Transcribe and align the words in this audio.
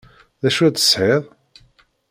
D 0.41 0.43
acu 0.47 0.61
ay 0.65 0.69
d-tesɣid? 0.71 1.23